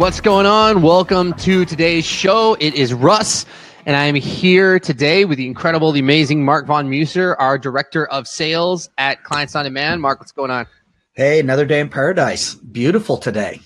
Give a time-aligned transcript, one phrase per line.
[0.00, 0.80] What's going on?
[0.80, 2.56] Welcome to today's show.
[2.58, 3.44] It is Russ,
[3.84, 8.06] and I am here today with the incredible, the amazing Mark Von Muser, our director
[8.06, 10.00] of sales at Clients on Demand.
[10.00, 10.66] Mark, what's going on?
[11.12, 12.54] Hey, another day in paradise.
[12.54, 13.60] Beautiful today.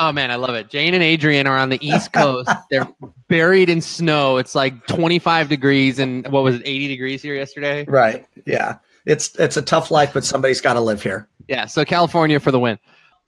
[0.00, 0.70] Oh man, I love it.
[0.70, 2.50] Jane and Adrian are on the East Coast.
[2.70, 2.88] They're
[3.28, 4.38] buried in snow.
[4.38, 7.84] It's like 25 degrees and what was it, 80 degrees here yesterday?
[7.84, 8.26] Right.
[8.44, 8.78] Yeah.
[9.04, 11.28] It's it's a tough life, but somebody's got to live here.
[11.46, 11.66] Yeah.
[11.66, 12.76] So California for the win.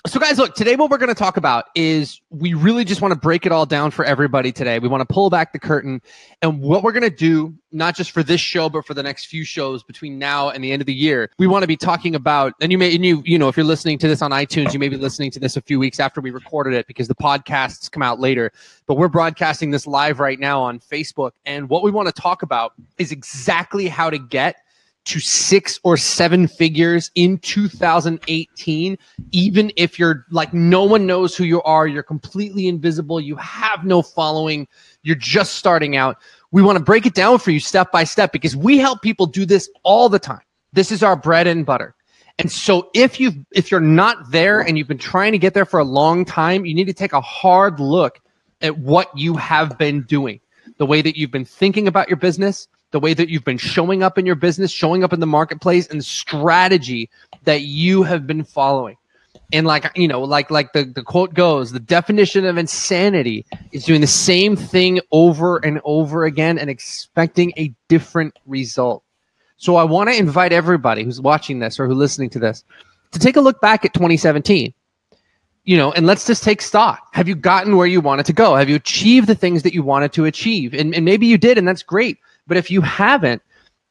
[0.06, 3.12] So, guys, look, today what we're going to talk about is we really just want
[3.12, 4.78] to break it all down for everybody today.
[4.78, 6.00] We want to pull back the curtain.
[6.40, 9.26] And what we're going to do, not just for this show, but for the next
[9.26, 12.14] few shows between now and the end of the year, we want to be talking
[12.14, 14.72] about, and you may, and you, you know, if you're listening to this on iTunes,
[14.72, 17.16] you may be listening to this a few weeks after we recorded it because the
[17.16, 18.52] podcasts come out later.
[18.86, 21.32] But we're broadcasting this live right now on Facebook.
[21.44, 24.62] And what we want to talk about is exactly how to get
[25.08, 28.98] to six or seven figures in 2018,
[29.32, 33.84] even if you're like no one knows who you are, you're completely invisible, you have
[33.84, 34.68] no following,
[35.02, 36.18] you're just starting out.
[36.50, 39.24] We want to break it down for you step by step because we help people
[39.24, 40.42] do this all the time.
[40.74, 41.94] This is our bread and butter.
[42.38, 45.64] And so if you if you're not there and you've been trying to get there
[45.64, 48.20] for a long time, you need to take a hard look
[48.60, 50.40] at what you have been doing.
[50.76, 54.02] The way that you've been thinking about your business, the way that you've been showing
[54.02, 57.10] up in your business, showing up in the marketplace, and the strategy
[57.44, 58.96] that you have been following.
[59.52, 63.84] And like you know, like like the, the quote goes, the definition of insanity is
[63.84, 69.02] doing the same thing over and over again and expecting a different result.
[69.56, 72.62] So I want to invite everybody who's watching this or who's listening to this
[73.12, 74.74] to take a look back at 2017
[75.68, 77.08] you know, and let's just take stock.
[77.12, 78.56] Have you gotten where you wanted to go?
[78.56, 80.72] Have you achieved the things that you wanted to achieve?
[80.72, 82.16] And, and maybe you did, and that's great.
[82.48, 83.42] But if you haven't,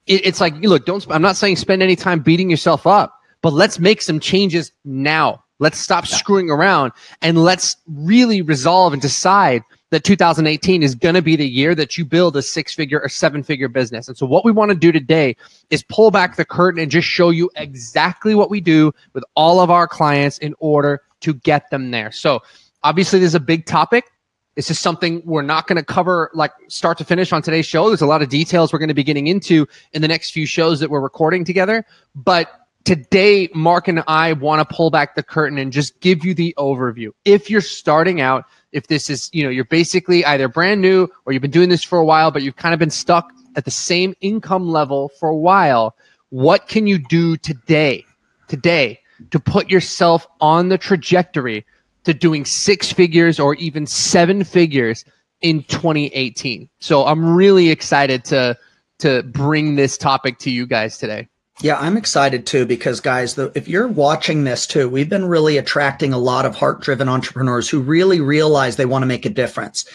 [0.07, 3.53] it, it's like, look, don't, I'm not saying spend any time beating yourself up, but
[3.53, 5.44] let's make some changes now.
[5.59, 6.18] Let's stop yeah.
[6.18, 6.91] screwing around
[7.22, 11.97] and let's really resolve and decide that 2018 is going to be the year that
[11.97, 14.07] you build a six figure or seven figure business.
[14.07, 15.35] And so what we want to do today
[15.69, 19.59] is pull back the curtain and just show you exactly what we do with all
[19.59, 22.12] of our clients in order to get them there.
[22.12, 22.41] So
[22.84, 24.12] obviously there's a big topic.
[24.57, 27.90] This is something we're not going to cover like start to finish on today's show.
[27.90, 30.47] There's a lot of details we're going to be getting into in the next few
[30.47, 31.85] shows that we're recording together.
[32.16, 32.50] But
[32.84, 36.56] today, Mark and I want to pull back the curtain and just give you the
[36.57, 37.12] overview.
[37.23, 41.34] If you're starting out, if this is, you know, you're basically either brand new or
[41.34, 43.69] you've been doing this for a while, but you've kind of been stuck at the
[43.69, 45.96] same income level for a while,
[46.29, 48.03] what can you do today,
[48.47, 51.63] today, to put yourself on the trajectory
[52.07, 55.03] to doing six figures or even seven figures
[55.41, 56.69] in 2018.
[56.79, 58.57] So I'm really excited to
[59.00, 61.28] to bring this topic to you guys today.
[61.62, 65.57] Yeah, I'm excited too because guys, the, if you're watching this too, we've been really
[65.57, 69.85] attracting a lot of heart-driven entrepreneurs who really realize they want to make a difference.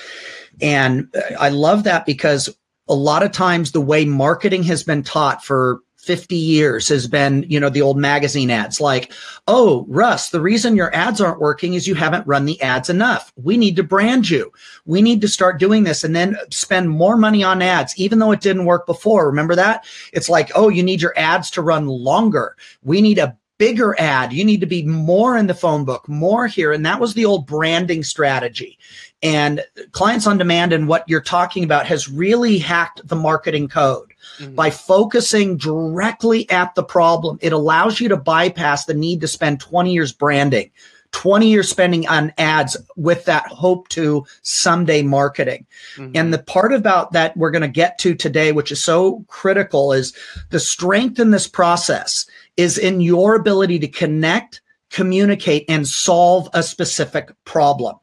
[0.61, 1.09] And
[1.41, 2.55] I love that because
[2.89, 7.45] a lot of times the way marketing has been taught for 50 years has been,
[7.49, 9.13] you know, the old magazine ads like,
[9.47, 13.33] oh, Russ, the reason your ads aren't working is you haven't run the ads enough.
[13.37, 14.53] We need to brand you.
[14.85, 18.33] We need to start doing this and then spend more money on ads, even though
[18.33, 19.27] it didn't work before.
[19.27, 19.85] Remember that?
[20.13, 22.57] It's like, oh, you need your ads to run longer.
[22.83, 24.33] We need a bigger ad.
[24.33, 26.73] You need to be more in the phone book, more here.
[26.73, 28.77] And that was the old branding strategy.
[29.23, 34.12] And clients on demand and what you're talking about has really hacked the marketing code
[34.43, 34.55] Mm-hmm.
[34.57, 39.61] By focusing directly at the problem, it allows you to bypass the need to spend
[39.61, 40.71] 20 years branding,
[41.13, 45.65] 20 years spending on ads with that hope to someday marketing.
[45.95, 46.13] Mm-hmm.
[46.17, 49.93] And the part about that we're going to get to today, which is so critical,
[49.93, 50.13] is
[50.51, 54.61] the strength in this process is in your ability to connect,
[54.91, 57.97] communicate, and solve a specific problem.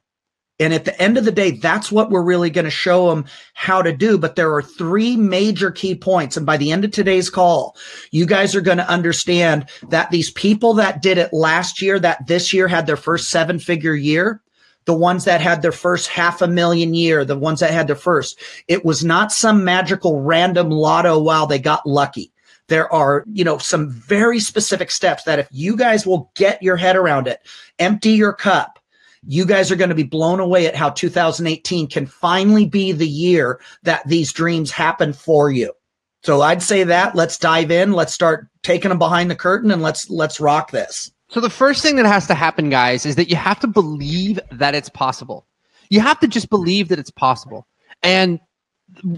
[0.59, 3.25] And at the end of the day, that's what we're really going to show them
[3.53, 4.17] how to do.
[4.17, 6.35] But there are three major key points.
[6.35, 7.77] And by the end of today's call,
[8.11, 12.27] you guys are going to understand that these people that did it last year, that
[12.27, 14.41] this year had their first seven figure year,
[14.83, 17.95] the ones that had their first half a million year, the ones that had their
[17.95, 22.33] first, it was not some magical random lotto while they got lucky.
[22.67, 26.75] There are, you know, some very specific steps that if you guys will get your
[26.75, 27.39] head around it,
[27.77, 28.78] empty your cup,
[29.25, 33.07] you guys are going to be blown away at how 2018 can finally be the
[33.07, 35.73] year that these dreams happen for you.
[36.23, 39.81] So I'd say that let's dive in, let's start taking them behind the curtain and
[39.81, 41.11] let's let's rock this.
[41.29, 44.39] So the first thing that has to happen guys is that you have to believe
[44.51, 45.45] that it's possible.
[45.89, 47.67] You have to just believe that it's possible.
[48.03, 48.39] And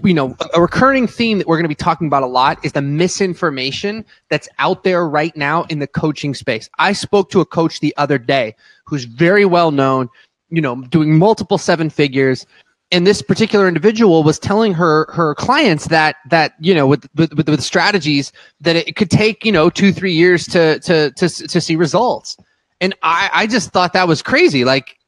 [0.04, 2.72] you know, a recurring theme that we're going to be talking about a lot is
[2.72, 6.68] the misinformation that's out there right now in the coaching space.
[6.78, 8.54] I spoke to a coach the other day
[8.84, 10.08] who's very well known,
[10.50, 12.46] you know, doing multiple seven figures.
[12.90, 17.32] And this particular individual was telling her her clients that that you know with with,
[17.32, 21.60] with strategies that it could take you know two three years to to to to
[21.60, 22.36] see results.
[22.82, 24.64] And I I just thought that was crazy.
[24.64, 24.98] Like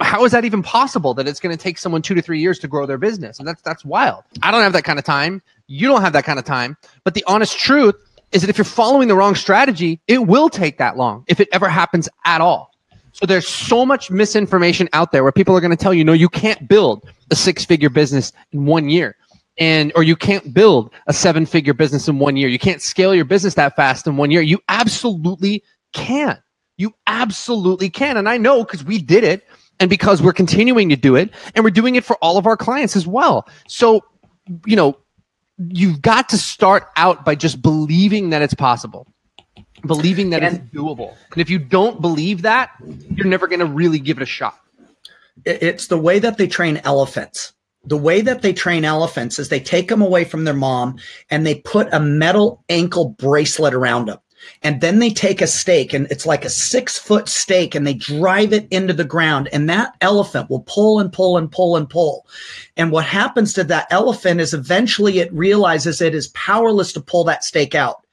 [0.00, 2.58] how is that even possible that it's going to take someone two to three years
[2.60, 3.38] to grow their business?
[3.38, 4.24] And that's that's wild.
[4.42, 5.42] I don't have that kind of time.
[5.66, 6.76] You don't have that kind of time.
[7.04, 7.94] But the honest truth
[8.32, 11.48] is that if you're following the wrong strategy, it will take that long if it
[11.52, 12.73] ever happens at all.
[13.14, 16.12] So there's so much misinformation out there where people are going to tell you, no,
[16.12, 19.16] you can't build a six figure business in one year.
[19.56, 22.48] And, or you can't build a seven figure business in one year.
[22.48, 24.42] You can't scale your business that fast in one year.
[24.42, 25.62] You absolutely
[25.92, 26.42] can.
[26.76, 28.16] You absolutely can.
[28.16, 29.46] And I know because we did it
[29.78, 32.56] and because we're continuing to do it and we're doing it for all of our
[32.56, 33.48] clients as well.
[33.68, 34.00] So,
[34.66, 34.98] you know,
[35.68, 39.06] you've got to start out by just believing that it's possible,
[39.86, 41.14] believing that and, it's doable.
[41.32, 42.70] And if you don't believe that,
[43.14, 44.58] you're never going to really give it a shot.
[45.44, 47.52] It's the way that they train elephants.
[47.86, 50.96] The way that they train elephants is they take them away from their mom
[51.30, 54.18] and they put a metal ankle bracelet around them
[54.62, 57.94] and then they take a stake and it's like a six foot stake and they
[57.94, 61.88] drive it into the ground and that elephant will pull and pull and pull and
[61.88, 62.26] pull
[62.76, 67.24] and what happens to that elephant is eventually it realizes it is powerless to pull
[67.24, 68.03] that stake out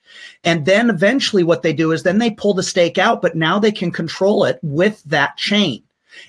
[0.43, 3.59] and then eventually what they do is then they pull the stake out but now
[3.59, 5.83] they can control it with that chain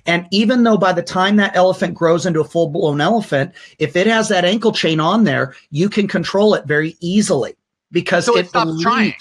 [0.06, 3.96] and even though by the time that elephant grows into a full blown elephant, if
[3.96, 7.54] it has that ankle chain on there, you can control it very easily
[7.90, 8.82] because so it, it believes.
[8.82, 9.14] Trying.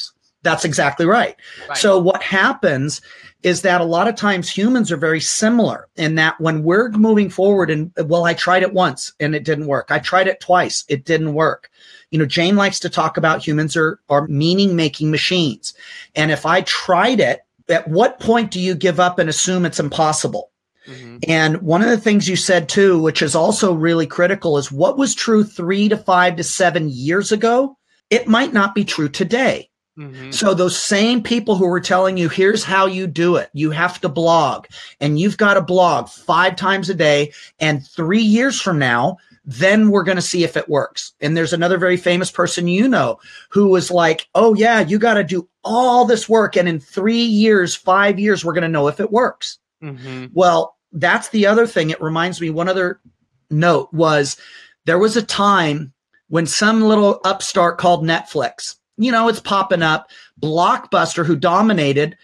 [0.44, 1.36] That's exactly right.
[1.70, 1.78] right.
[1.78, 3.02] So what happens
[3.44, 7.30] is that a lot of times humans are very similar in that when we're moving
[7.30, 9.88] forward and well, I tried it once and it didn't work.
[9.90, 10.84] I tried it twice.
[10.88, 11.70] It didn't work.
[12.12, 15.74] You know, Jane likes to talk about humans are, are meaning making machines.
[16.16, 19.80] And if I tried it, at what point do you give up and assume it's
[19.80, 20.52] impossible?
[20.88, 21.18] Mm-hmm.
[21.28, 24.98] And one of the things you said too, which is also really critical, is what
[24.98, 27.78] was true three to five to seven years ago,
[28.10, 29.70] it might not be true today.
[29.98, 30.32] Mm-hmm.
[30.32, 33.50] So those same people who were telling you, here's how you do it.
[33.54, 34.68] You have to blog
[35.00, 37.34] and you've got to blog five times a day.
[37.60, 41.14] And three years from now, then we're going to see if it works.
[41.20, 45.16] And there's another very famous person you know who was like, oh yeah, you got
[45.16, 46.56] to do all this work.
[46.56, 49.60] And in three years, five years, we're going to know if it works.
[49.84, 50.28] Mm-hmm.
[50.34, 51.90] Well, that's the other thing.
[51.90, 53.02] It reminds me, one other
[53.50, 54.38] note was
[54.86, 55.94] there was a time
[56.30, 60.10] when some little upstart called Netflix you know, it's popping up.
[60.42, 62.18] Blockbuster, who dominated,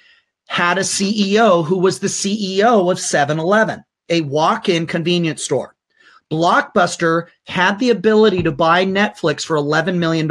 [0.47, 5.75] had a CEO who was the CEO of 7 Eleven, a walk in convenience store.
[6.31, 10.27] Blockbuster had the ability to buy Netflix for $11 million.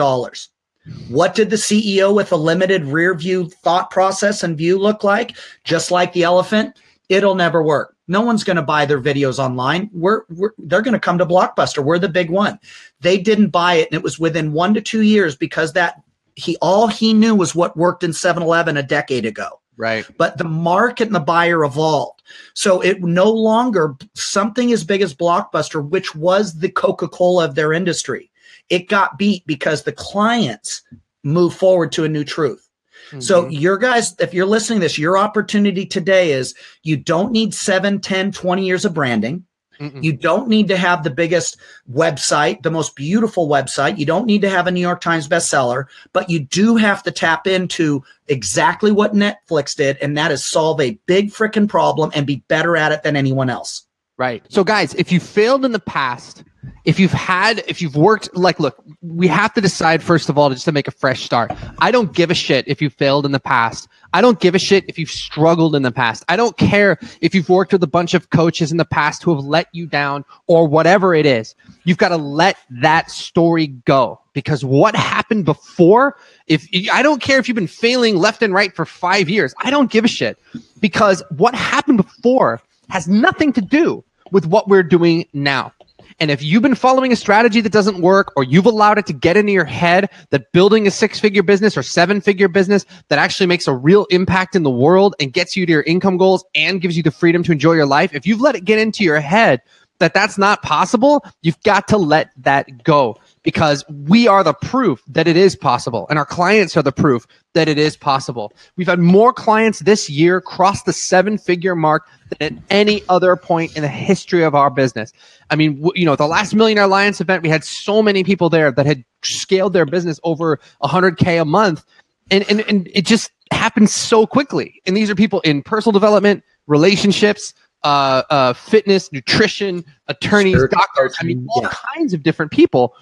[1.08, 5.36] What did the CEO with a limited rear view thought process and view look like?
[5.64, 7.96] Just like the elephant, it'll never work.
[8.08, 9.90] No one's going to buy their videos online.
[9.92, 11.82] We're, we're they're going to come to Blockbuster.
[11.82, 12.60] We're the big one.
[13.00, 16.00] They didn't buy it, and it was within one to two years because that
[16.36, 19.60] he all he knew was what worked in 7-Eleven a decade ago.
[19.78, 20.06] Right.
[20.16, 22.22] But the market and the buyer evolved.
[22.54, 27.72] So it no longer something as big as Blockbuster, which was the Coca-Cola of their
[27.72, 28.30] industry.
[28.70, 30.82] It got beat because the clients
[31.24, 32.68] moved forward to a new truth.
[33.08, 33.20] Mm-hmm.
[33.20, 37.52] So your guys, if you're listening to this, your opportunity today is you don't need
[37.54, 39.44] 7, 10, 20 years of branding.
[39.80, 40.02] Mm-mm.
[40.02, 41.56] You don't need to have the biggest
[41.90, 43.98] website, the most beautiful website.
[43.98, 47.10] You don't need to have a New York Times bestseller, but you do have to
[47.10, 52.26] tap into exactly what Netflix did, and that is solve a big freaking problem and
[52.26, 53.86] be better at it than anyone else.
[54.18, 54.42] Right.
[54.48, 56.42] So, guys, if you failed in the past,
[56.84, 60.50] if you've had if you've worked like look we have to decide first of all
[60.50, 63.32] just to make a fresh start i don't give a shit if you failed in
[63.32, 66.24] the past i don't give a shit if you've struggled in the past.
[66.28, 69.34] I don't care if you've worked with a bunch of coaches in the past who
[69.34, 71.54] have let you down or whatever it is.
[71.84, 77.38] You've got to let that story go because what happened before if i don't care
[77.38, 79.54] if you've been failing left and right for 5 years.
[79.58, 80.38] I don't give a shit
[80.80, 85.72] because what happened before has nothing to do with what we're doing now
[86.18, 89.12] And if you've been following a strategy that doesn't work, or you've allowed it to
[89.12, 93.18] get into your head that building a six figure business or seven figure business that
[93.18, 96.44] actually makes a real impact in the world and gets you to your income goals
[96.54, 99.04] and gives you the freedom to enjoy your life, if you've let it get into
[99.04, 99.60] your head
[99.98, 105.00] that that's not possible, you've got to let that go because we are the proof
[105.06, 108.52] that it is possible and our clients are the proof that it is possible.
[108.74, 112.08] We've had more clients this year cross the seven figure mark
[112.40, 115.12] than at any other point in the history of our business.
[115.48, 118.72] I mean, you know, the last Millionaire Alliance event, we had so many people there
[118.72, 121.84] that had scaled their business over 100K a month.
[122.32, 124.82] And, and, and it just happens so quickly.
[124.86, 131.14] And these are people in personal development, relationships, uh, uh, fitness, nutrition, attorneys, doctors.
[131.20, 131.72] I mean, all yeah.
[131.94, 132.96] kinds of different people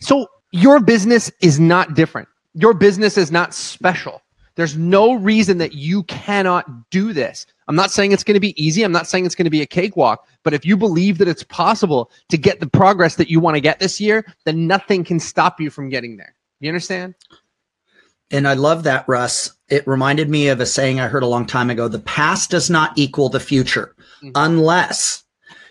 [0.00, 2.28] so your business is not different.
[2.54, 4.22] Your business is not special.
[4.56, 7.46] There's no reason that you cannot do this.
[7.68, 8.82] I'm not saying it's going to be easy.
[8.82, 10.26] I'm not saying it's going to be a cakewalk.
[10.42, 13.60] But if you believe that it's possible to get the progress that you want to
[13.60, 16.34] get this year, then nothing can stop you from getting there.
[16.58, 17.14] You understand?
[18.30, 19.52] And I love that, Russ.
[19.68, 22.70] It reminded me of a saying I heard a long time ago the past does
[22.70, 24.32] not equal the future mm-hmm.
[24.34, 25.24] unless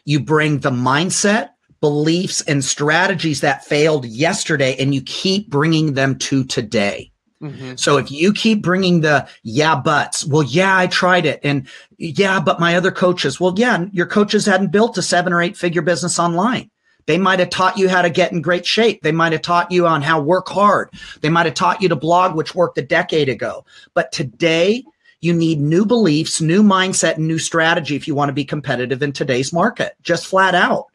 [0.06, 6.18] you bring the mindset beliefs and strategies that failed yesterday and you keep bringing them
[6.18, 7.12] to today.
[7.42, 7.76] Mm-hmm.
[7.76, 11.40] So if you keep bringing the yeah buts, well, yeah, I tried it.
[11.44, 11.68] And
[11.98, 15.56] yeah, but my other coaches, well, yeah, your coaches hadn't built a seven or eight
[15.56, 16.70] figure business online.
[17.06, 19.02] They might have taught you how to get in great shape.
[19.02, 20.92] They might have taught you on how work hard.
[21.22, 23.66] They might have taught you to blog, which worked a decade ago.
[23.94, 24.84] But today
[25.22, 29.02] you need new beliefs, new mindset, and new strategy if you want to be competitive
[29.02, 30.86] in today's market, just flat out.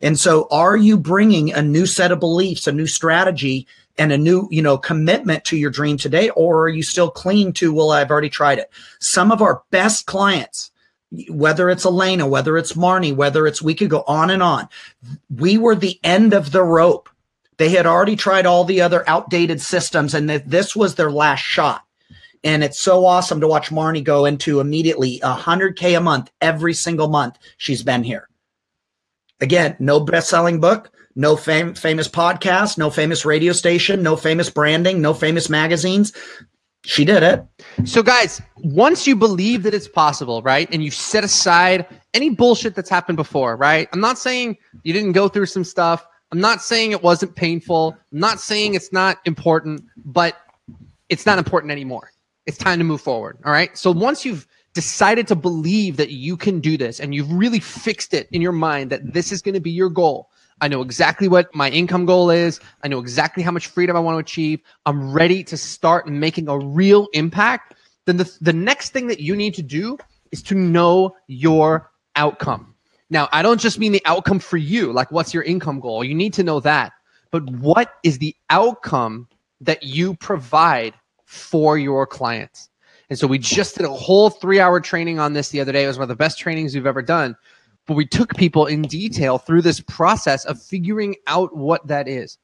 [0.00, 4.18] And so are you bringing a new set of beliefs, a new strategy and a
[4.18, 6.30] new, you know, commitment to your dream today?
[6.30, 8.70] Or are you still clinging to, well, I've already tried it.
[9.00, 10.70] Some of our best clients,
[11.28, 14.68] whether it's Elena, whether it's Marnie, whether it's, we could go on and on.
[15.34, 17.08] We were the end of the rope.
[17.56, 21.84] They had already tried all the other outdated systems and this was their last shot.
[22.44, 27.08] And it's so awesome to watch Marnie go into immediately 100K a month every single
[27.08, 28.28] month she's been here.
[29.40, 34.50] Again, no best selling book, no fam- famous podcast, no famous radio station, no famous
[34.50, 36.12] branding, no famous magazines.
[36.84, 37.44] She did it.
[37.84, 42.74] So, guys, once you believe that it's possible, right, and you set aside any bullshit
[42.74, 43.88] that's happened before, right?
[43.92, 46.06] I'm not saying you didn't go through some stuff.
[46.32, 47.96] I'm not saying it wasn't painful.
[48.12, 50.36] I'm not saying it's not important, but
[51.08, 52.10] it's not important anymore.
[52.46, 53.38] It's time to move forward.
[53.44, 53.76] All right.
[53.76, 54.47] So, once you've
[54.78, 58.52] decided to believe that you can do this and you've really fixed it in your
[58.52, 60.30] mind that this is going to be your goal.
[60.60, 62.60] I know exactly what my income goal is.
[62.84, 64.60] I know exactly how much freedom I want to achieve.
[64.86, 67.74] I'm ready to start making a real impact.
[68.04, 69.98] Then the, the next thing that you need to do
[70.30, 72.72] is to know your outcome.
[73.10, 76.04] Now, I don't just mean the outcome for you, like what's your income goal?
[76.04, 76.92] You need to know that.
[77.32, 79.26] But what is the outcome
[79.60, 80.94] that you provide
[81.24, 82.70] for your clients?
[83.10, 85.84] And so we just did a whole three hour training on this the other day.
[85.84, 87.36] It was one of the best trainings we've ever done.
[87.86, 92.36] But we took people in detail through this process of figuring out what that is.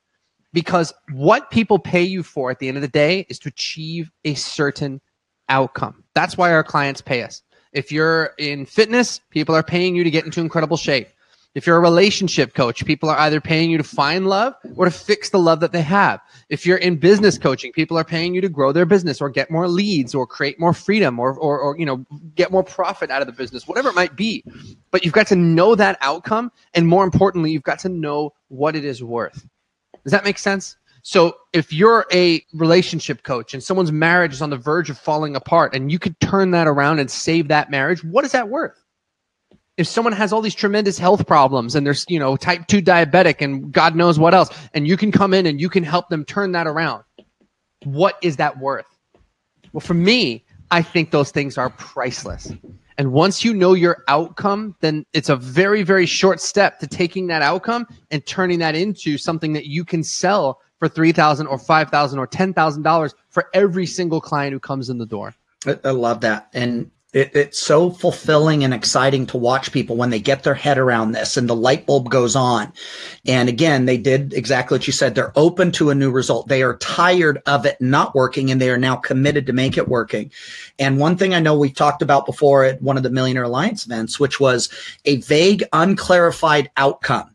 [0.54, 4.10] Because what people pay you for at the end of the day is to achieve
[4.24, 5.00] a certain
[5.48, 6.02] outcome.
[6.14, 7.42] That's why our clients pay us.
[7.72, 11.08] If you're in fitness, people are paying you to get into incredible shape.
[11.54, 14.90] If you're a relationship coach, people are either paying you to find love or to
[14.90, 16.20] fix the love that they have.
[16.48, 19.52] If you're in business coaching, people are paying you to grow their business or get
[19.52, 23.22] more leads or create more freedom or, or, or, you know, get more profit out
[23.22, 24.42] of the business, whatever it might be.
[24.90, 26.50] But you've got to know that outcome.
[26.74, 29.46] And more importantly, you've got to know what it is worth.
[30.02, 30.76] Does that make sense?
[31.02, 35.36] So if you're a relationship coach and someone's marriage is on the verge of falling
[35.36, 38.83] apart and you could turn that around and save that marriage, what is that worth?
[39.76, 43.40] If someone has all these tremendous health problems and there's you know type 2 diabetic
[43.40, 46.24] and god knows what else and you can come in and you can help them
[46.24, 47.02] turn that around
[47.84, 48.86] what is that worth?
[49.72, 52.52] Well for me i think those things are priceless.
[52.96, 57.26] And once you know your outcome then it's a very very short step to taking
[57.28, 62.18] that outcome and turning that into something that you can sell for 3000 or 5000
[62.18, 65.34] or $10000 for every single client who comes in the door.
[65.66, 66.48] I love that.
[66.52, 70.76] And it, it's so fulfilling and exciting to watch people when they get their head
[70.76, 72.72] around this and the light bulb goes on.
[73.24, 75.14] And again, they did exactly what you said.
[75.14, 76.48] They're open to a new result.
[76.48, 79.88] They are tired of it not working and they are now committed to make it
[79.88, 80.32] working.
[80.78, 83.86] And one thing I know we talked about before at one of the Millionaire Alliance
[83.86, 84.68] events, which was
[85.04, 87.30] a vague, unclarified outcome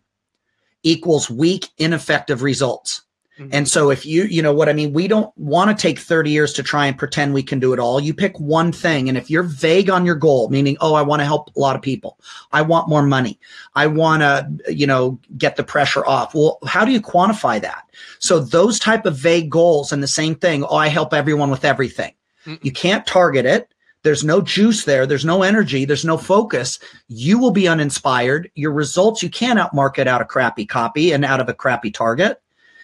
[0.83, 3.03] equals weak, ineffective results.
[3.39, 3.49] Mm-hmm.
[3.53, 6.29] And so if you, you know what I mean, we don't want to take 30
[6.29, 7.99] years to try and pretend we can do it all.
[7.99, 9.07] You pick one thing.
[9.07, 11.77] And if you're vague on your goal, meaning, oh, I want to help a lot
[11.77, 12.19] of people.
[12.51, 13.39] I want more money.
[13.75, 16.35] I want to, you know, get the pressure off.
[16.35, 17.83] Well, how do you quantify that?
[18.19, 21.63] So those type of vague goals and the same thing, oh, I help everyone with
[21.63, 22.13] everything.
[22.45, 22.59] Mm-mm.
[22.63, 23.73] You can't target it.
[24.03, 25.05] There's no juice there.
[25.05, 25.85] There's no energy.
[25.85, 26.79] There's no focus.
[27.07, 28.49] You will be uninspired.
[28.55, 32.41] Your results, you can't outmarket out a crappy copy and out of a crappy target.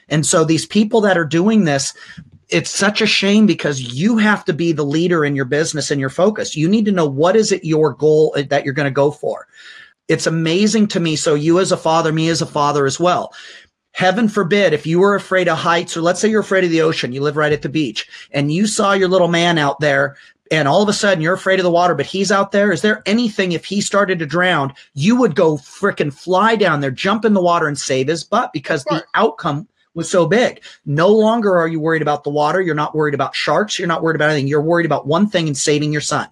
[0.10, 1.94] And so these people that are doing this,
[2.50, 6.00] it's such a shame because you have to be the leader in your business and
[6.00, 6.56] your focus.
[6.56, 9.12] You need to know what is it your goal uh, that you're going to go
[9.12, 9.48] for.
[10.08, 11.16] It's amazing to me.
[11.16, 13.34] So you as a father, me as a father as well.
[13.94, 16.82] Heaven forbid if you were afraid of heights, or let's say you're afraid of the
[16.82, 20.18] ocean, you live right at the beach, and you saw your little man out there
[20.52, 22.72] and all of a sudden you're afraid of the water, but he's out there.
[22.72, 26.92] Is there anything if he started to drown, you would go freaking fly down there,
[26.92, 30.62] jump in the water and save his butt because the outcome was so big.
[30.86, 32.62] No longer are you worried about the water.
[32.62, 33.80] You're not worried about sharks.
[33.80, 34.48] You're not worried about anything.
[34.48, 36.28] You're worried about one thing and saving your son.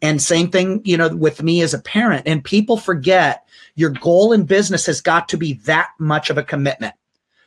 [0.00, 2.26] And same thing, you know, with me as a parent.
[2.26, 6.42] And people forget your goal in business has got to be that much of a
[6.42, 6.94] commitment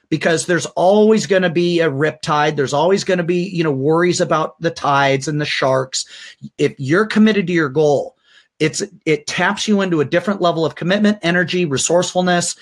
[0.09, 2.55] because there's always going to be a rip tide.
[2.55, 6.05] There's always going to be, you know, worries about the tides and the sharks.
[6.57, 8.16] If you're committed to your goal,
[8.59, 12.55] it's it taps you into a different level of commitment, energy, resourcefulness,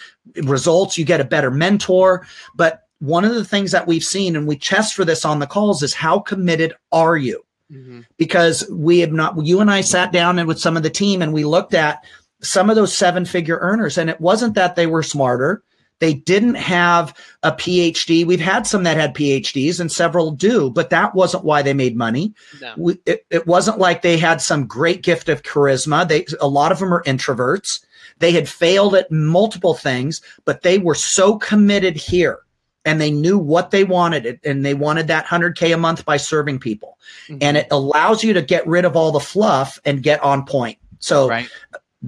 [0.43, 0.97] results.
[0.97, 2.27] You get a better mentor.
[2.55, 5.47] But one of the things that we've seen, and we test for this on the
[5.47, 7.45] calls, is how committed are you?
[7.71, 8.01] Mm-hmm.
[8.17, 11.21] Because we have not, you and I sat down and with some of the team
[11.21, 12.03] and we looked at
[12.41, 15.63] some of those seven figure earners, and it wasn't that they were smarter
[16.05, 18.27] they didn't have a PhD.
[18.27, 21.97] We've had some that had PhDs and several do, but that wasn't why they made
[21.97, 22.31] money.
[22.61, 22.73] No.
[22.77, 26.07] We, it, it wasn't like they had some great gift of charisma.
[26.07, 27.83] They, a lot of them are introverts.
[28.19, 32.37] They had failed at multiple things, but they were so committed here
[32.85, 36.59] and they knew what they wanted and they wanted that 100k a month by serving
[36.59, 37.39] people mm-hmm.
[37.41, 40.77] and it allows you to get rid of all the fluff and get on point
[40.99, 41.49] so right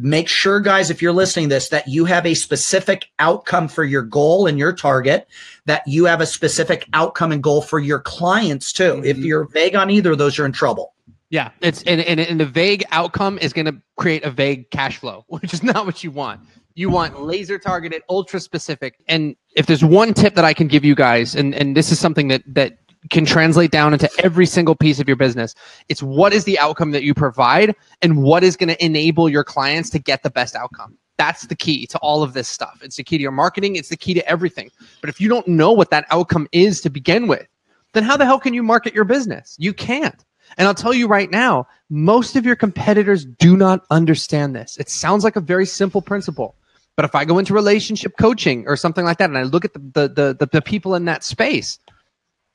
[0.03, 4.01] make sure guys if you're listening this that you have a specific outcome for your
[4.01, 5.27] goal and your target
[5.65, 8.93] that you have a specific outcome and goal for your clients too.
[8.93, 9.05] Mm-hmm.
[9.05, 10.93] if you're vague on either of those you're in trouble.
[11.29, 14.97] Yeah it's and, and, and the vague outcome is going to create a vague cash
[14.97, 16.41] flow which is not what you want.
[16.75, 20.85] You want laser targeted ultra specific and if there's one tip that i can give
[20.85, 22.77] you guys and and this is something that that
[23.09, 25.55] can translate down into every single piece of your business.
[25.89, 29.43] It's what is the outcome that you provide and what is going to enable your
[29.43, 30.97] clients to get the best outcome.
[31.17, 32.79] That's the key to all of this stuff.
[32.83, 34.69] It's the key to your marketing, it's the key to everything.
[35.01, 37.47] But if you don't know what that outcome is to begin with,
[37.93, 39.55] then how the hell can you market your business?
[39.59, 40.23] You can't.
[40.57, 44.77] And I'll tell you right now, most of your competitors do not understand this.
[44.77, 46.55] It sounds like a very simple principle.
[46.95, 49.73] But if I go into relationship coaching or something like that and I look at
[49.73, 51.79] the, the, the, the people in that space,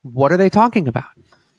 [0.03, 1.05] what are they talking about?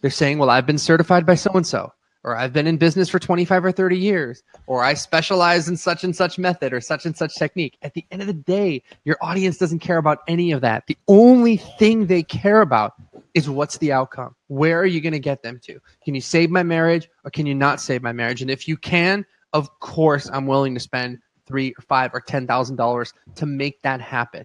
[0.00, 1.92] They're saying, well, I've been certified by so and so,
[2.24, 6.04] or I've been in business for 25 or 30 years, or I specialize in such
[6.04, 7.76] and such method or such and such technique.
[7.83, 10.87] At the end of the day, your audience doesn't care about any of that.
[10.87, 12.94] The only thing they care about
[13.33, 14.35] is what's the outcome?
[14.48, 15.80] Where are you going to get them to?
[16.04, 18.42] Can you save my marriage or can you not save my marriage?
[18.42, 22.46] And if you can, of course, I'm willing to spend three or five or ten
[22.46, 24.44] thousand dollars to make that happen.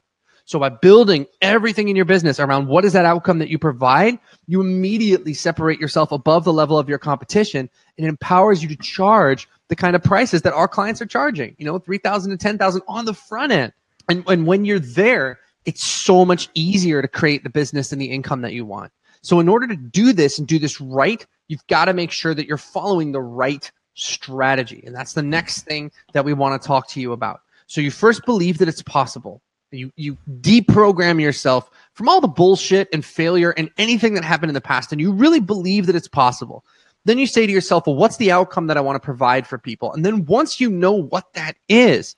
[0.49, 4.17] So by building everything in your business around what is that outcome that you provide,
[4.47, 8.75] you immediately separate yourself above the level of your competition and it empowers you to
[8.77, 12.81] charge the kind of prices that our clients are charging, you know, 3000 to 10,000
[12.87, 13.71] on the front end.
[14.09, 18.09] And, and when you're there, it's so much easier to create the business and the
[18.09, 18.91] income that you want.
[19.21, 22.33] So in order to do this and do this right, you've got to make sure
[22.33, 24.81] that you're following the right strategy.
[24.83, 27.41] And that's the next thing that we want to talk to you about.
[27.67, 29.43] So you first believe that it's possible.
[29.71, 34.55] You you deprogram yourself from all the bullshit and failure and anything that happened in
[34.55, 36.65] the past, and you really believe that it's possible.
[37.05, 39.57] Then you say to yourself, well, what's the outcome that I want to provide for
[39.57, 39.93] people?
[39.93, 42.15] And then once you know what that is,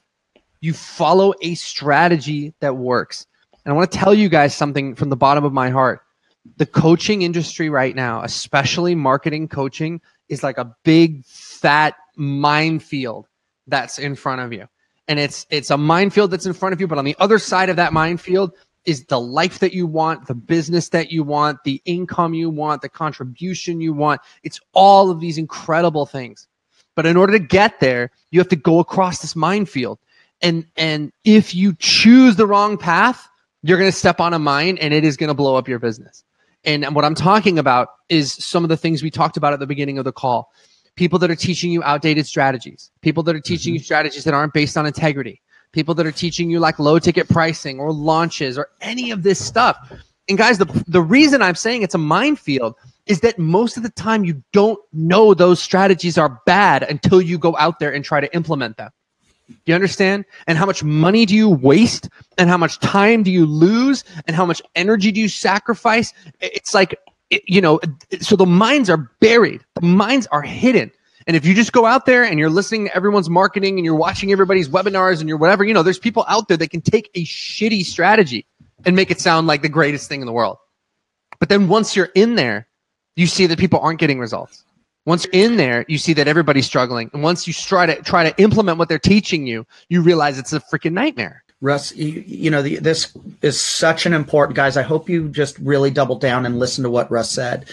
[0.60, 3.28] you follow a strategy that works.
[3.64, 6.02] And I want to tell you guys something from the bottom of my heart.
[6.58, 13.28] The coaching industry right now, especially marketing coaching, is like a big fat minefield
[13.68, 14.68] that's in front of you
[15.08, 17.70] and it's it's a minefield that's in front of you but on the other side
[17.70, 18.54] of that minefield
[18.86, 22.82] is the life that you want the business that you want the income you want
[22.82, 24.22] the contribution you want.
[24.44, 26.48] It's all of these incredible things.
[26.96, 30.00] But in order to get there you have to go across this minefield.
[30.42, 33.28] And and if you choose the wrong path
[33.64, 35.80] you're going to step on a mine and it is going to blow up your
[35.80, 36.24] business.
[36.64, 39.68] And what i'm talking about is some of the things we talked about at the
[39.68, 40.52] beginning of the call
[41.02, 43.80] people that are teaching you outdated strategies, people that are teaching mm-hmm.
[43.80, 47.28] you strategies that aren't based on integrity, people that are teaching you like low ticket
[47.28, 49.92] pricing or launches or any of this stuff.
[50.30, 52.76] And guys, the the reason I'm saying it's a minefield
[53.08, 57.40] is that most of the time you don't know those strategies are bad until you
[57.40, 58.92] go out there and try to implement them.
[59.50, 60.26] Do you understand?
[60.46, 62.10] And how much money do you waste?
[62.38, 64.04] And how much time do you lose?
[64.28, 66.14] And how much energy do you sacrifice?
[66.40, 66.96] It's like,
[67.48, 67.80] you know,
[68.20, 70.92] so the minds are buried, the minds are hidden.
[71.28, 73.96] And if you just go out there and you're listening to everyone's marketing and you're
[73.96, 77.12] watching everybody's webinars and you're whatever, you know, there's people out there that can take
[77.14, 78.46] a shitty strategy
[78.86, 80.58] and make it sound like the greatest thing in the world.
[81.40, 82.68] But then once you're in there,
[83.16, 84.64] you see that people aren't getting results.
[85.06, 87.10] Once you're in there, you see that everybody's struggling.
[87.14, 90.54] And once you try to try to implement what they're teaching you, you realize it's
[90.54, 91.44] a freaking nightmare.
[91.62, 94.78] Russ, you, you know, the, this is such an important, guys.
[94.78, 97.70] I hope you just really double down and listen to what Russ said.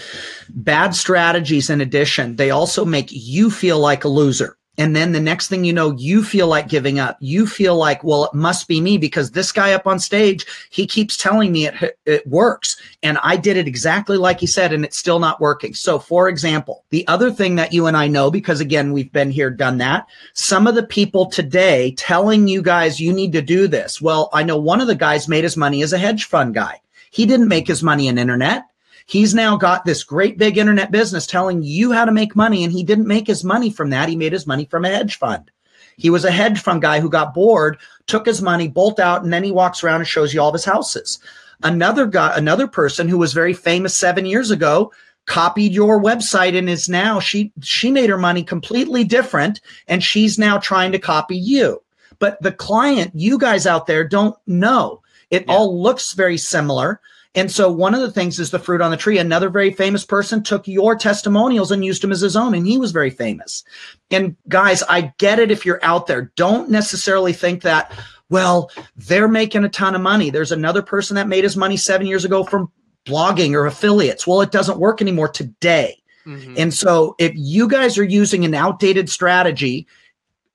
[0.51, 4.58] Bad strategies, in addition, they also make you feel like a loser.
[4.79, 7.17] And then the next thing you know, you feel like giving up.
[7.21, 10.87] You feel like, well, it must be me because this guy up on stage, he
[10.87, 12.81] keeps telling me it, it works.
[13.03, 15.75] And I did it exactly like he said, and it's still not working.
[15.75, 19.33] So, for example, the other thing that you and I know, because again, we've been
[19.33, 20.07] here, done that.
[20.35, 24.01] Some of the people today telling you guys you need to do this.
[24.01, 26.81] Well, I know one of the guys made his money as a hedge fund guy.
[27.11, 28.63] He didn't make his money in internet.
[29.09, 32.63] He's now got this great big internet business telling you how to make money.
[32.63, 34.11] And he didn't make his money from that.
[34.11, 35.51] He made his money from a hedge fund.
[35.97, 39.33] He was a hedge fund guy who got bored, took his money, bolt out, and
[39.33, 41.19] then he walks around and shows you all of his houses.
[41.63, 44.93] Another guy, another person who was very famous seven years ago
[45.25, 50.39] copied your website and is now she she made her money completely different and she's
[50.39, 51.83] now trying to copy you
[52.19, 55.53] but the client you guys out there don't know it yeah.
[55.53, 56.99] all looks very similar
[57.35, 59.19] and so one of the things is the fruit on the tree.
[59.19, 62.79] Another very famous person took your testimonials and used them as his own, and he
[62.79, 63.65] was very famous.
[64.11, 66.33] And guys, I get it if you're out there.
[66.37, 67.93] Don't necessarily think that,
[68.31, 70.31] well, they're making a ton of money.
[70.31, 72.73] There's another person that made his money seven years ago from
[73.05, 74.27] blogging or affiliates.
[74.27, 76.03] Well, it doesn't work anymore today.
[76.27, 76.55] Mm-hmm.
[76.57, 79.87] And so if you guys are using an outdated strategy,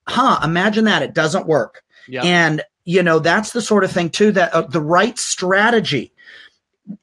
[0.08, 1.84] huh, imagine that it doesn't work.
[2.08, 2.24] Yep.
[2.26, 6.13] And you know, that's the sort of thing too that uh, the right strategy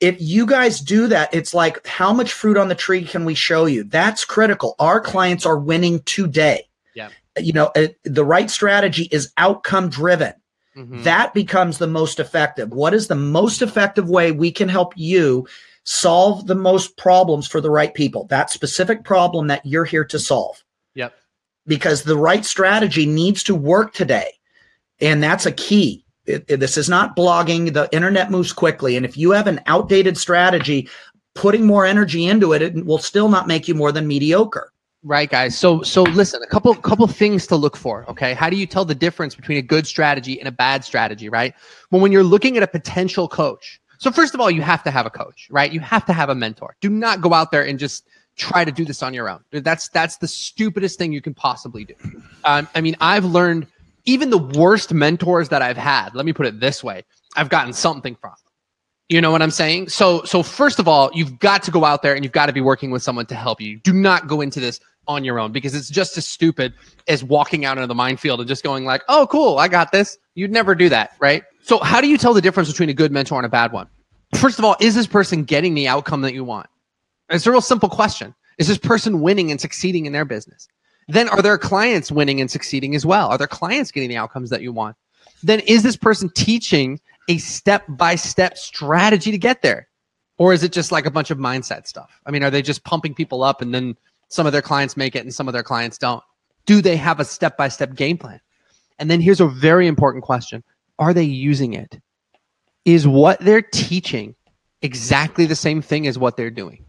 [0.00, 3.34] if you guys do that, it's like how much fruit on the tree can we
[3.34, 3.84] show you?
[3.84, 4.74] That's critical.
[4.78, 6.68] Our clients are winning today.
[6.94, 7.08] Yeah.
[7.38, 10.34] You know, it, the right strategy is outcome driven.
[10.76, 11.02] Mm-hmm.
[11.02, 12.70] That becomes the most effective.
[12.70, 15.48] What is the most effective way we can help you
[15.84, 18.26] solve the most problems for the right people?
[18.26, 20.62] That specific problem that you're here to solve.
[20.94, 21.14] Yep.
[21.66, 24.32] Because the right strategy needs to work today.
[25.00, 26.04] And that's a key.
[26.26, 27.72] It, it, this is not blogging.
[27.72, 28.96] The internet moves quickly.
[28.96, 30.88] And if you have an outdated strategy,
[31.34, 34.72] putting more energy into it, it will still not make you more than mediocre.
[35.02, 35.58] Right, guys.
[35.58, 38.04] So, so listen, a couple, couple things to look for.
[38.10, 38.34] Okay.
[38.34, 41.30] How do you tell the difference between a good strategy and a bad strategy?
[41.30, 41.54] Right.
[41.90, 44.90] Well, when you're looking at a potential coach, so first of all, you have to
[44.90, 45.72] have a coach, right?
[45.72, 46.74] You have to have a mentor.
[46.80, 49.40] Do not go out there and just try to do this on your own.
[49.52, 51.94] That's that's the stupidest thing you can possibly do.
[52.44, 53.66] Um, I mean, I've learned
[54.10, 57.04] even the worst mentors that I've had, let me put it this way,
[57.36, 58.34] I've gotten something from.
[59.08, 59.88] You know what I'm saying?
[59.88, 62.52] So so first of all, you've got to go out there and you've got to
[62.52, 63.78] be working with someone to help you.
[63.78, 66.74] Do not go into this on your own because it's just as stupid
[67.08, 70.16] as walking out into the minefield and just going like, "Oh, cool, I got this."
[70.34, 71.42] You'd never do that, right?
[71.62, 73.88] So how do you tell the difference between a good mentor and a bad one?
[74.36, 76.68] First of all, is this person getting the outcome that you want?
[77.30, 78.34] It's a real simple question.
[78.58, 80.68] Is this person winning and succeeding in their business?
[81.12, 83.28] Then are their clients winning and succeeding as well?
[83.28, 84.96] Are their clients getting the outcomes that you want?
[85.42, 89.88] Then is this person teaching a step by step strategy to get there?
[90.38, 92.20] Or is it just like a bunch of mindset stuff?
[92.26, 93.96] I mean, are they just pumping people up and then
[94.28, 96.22] some of their clients make it and some of their clients don't?
[96.66, 98.40] Do they have a step by step game plan?
[98.98, 100.62] And then here's a very important question
[100.98, 102.00] Are they using it?
[102.84, 104.34] Is what they're teaching
[104.82, 106.84] exactly the same thing as what they're doing?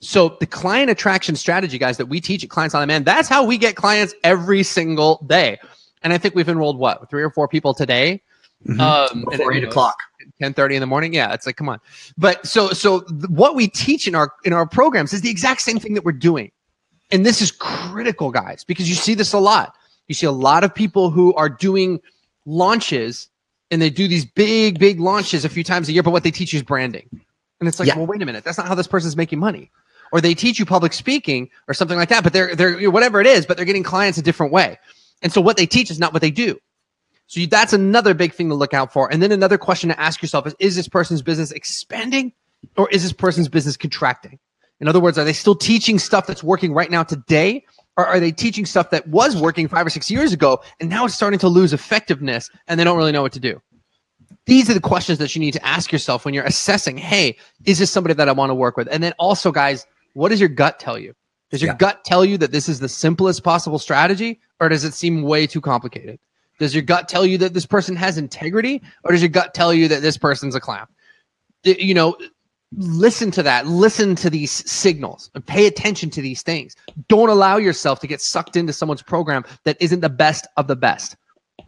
[0.00, 3.44] So the client attraction strategy, guys, that we teach at Clients on Demand, that's how
[3.44, 5.58] we get clients every single day.
[6.02, 8.22] And I think we've enrolled what three or four people today.
[8.66, 8.80] Mm-hmm.
[8.80, 9.96] Um, Before eight o'clock.
[10.40, 11.80] 10 30 in the morning yeah it's like come on
[12.18, 15.60] but so so th- what we teach in our in our programs is the exact
[15.60, 16.50] same thing that we're doing
[17.10, 19.74] and this is critical guys because you see this a lot
[20.08, 22.00] you see a lot of people who are doing
[22.44, 23.28] launches
[23.70, 26.30] and they do these big big launches a few times a year but what they
[26.30, 27.08] teach you is branding
[27.60, 27.96] and it's like yeah.
[27.96, 29.70] well wait a minute that's not how this person's making money
[30.16, 33.26] or they teach you public speaking or something like that, but they're they're whatever it
[33.26, 34.78] is, but they're getting clients a different way.
[35.20, 36.58] And so what they teach is not what they do.
[37.26, 39.12] So you, that's another big thing to look out for.
[39.12, 42.32] And then another question to ask yourself is: Is this person's business expanding,
[42.78, 44.38] or is this person's business contracting?
[44.80, 47.66] In other words, are they still teaching stuff that's working right now today,
[47.98, 51.04] or are they teaching stuff that was working five or six years ago and now
[51.04, 53.60] it's starting to lose effectiveness and they don't really know what to do?
[54.46, 57.78] these are the questions that you need to ask yourself when you're assessing, hey, is
[57.78, 58.88] this somebody that I want to work with?
[58.90, 61.14] And then also, guys, what does your gut tell you?
[61.50, 61.76] Does your yeah.
[61.76, 65.46] gut tell you that this is the simplest possible strategy, or does it seem way
[65.46, 66.18] too complicated?
[66.58, 69.74] Does your gut tell you that this person has integrity, or does your gut tell
[69.74, 70.86] you that this person's a clown?
[71.64, 72.16] You know,
[72.72, 73.66] listen to that.
[73.66, 76.74] Listen to these signals and pay attention to these things.
[77.08, 80.76] Don't allow yourself to get sucked into someone's program that isn't the best of the
[80.76, 81.14] best.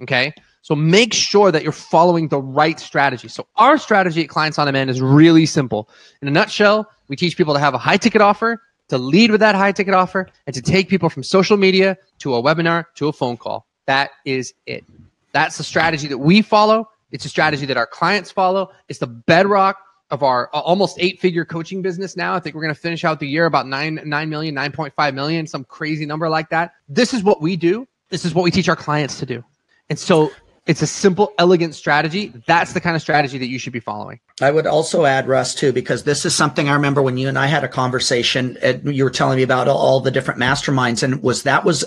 [0.02, 0.32] Okay.
[0.62, 3.28] So make sure that you're following the right strategy.
[3.28, 5.88] So our strategy at Clients on Demand is really simple.
[6.20, 9.40] In a nutshell, we teach people to have a high ticket offer, to lead with
[9.40, 13.08] that high ticket offer, and to take people from social media to a webinar to
[13.08, 13.66] a phone call.
[13.86, 14.84] That is it.
[15.32, 16.88] That's the strategy that we follow.
[17.10, 18.70] It's a strategy that our clients follow.
[18.88, 19.78] It's the bedrock
[20.10, 22.34] of our uh, almost eight figure coaching business now.
[22.34, 25.46] I think we're going to finish out the year about nine, 9 million, 9.5 million,
[25.46, 26.72] some crazy number like that.
[26.88, 27.86] This is what we do.
[28.08, 29.44] This is what we teach our clients to do.
[29.90, 30.30] And so
[30.68, 32.30] it's a simple, elegant strategy.
[32.46, 34.20] That's the kind of strategy that you should be following.
[34.42, 37.38] I would also add, Russ, too, because this is something I remember when you and
[37.38, 38.58] I had a conversation.
[38.62, 41.84] And you were telling me about all the different masterminds, and was that was